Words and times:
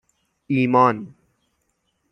ایمان 0.47 1.15